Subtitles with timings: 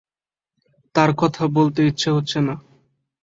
[0.95, 2.55] তার কথা বলতে ইচ্ছে হচ্ছে না।